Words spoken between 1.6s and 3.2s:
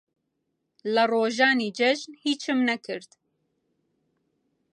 جەژن هیچم نەکرد.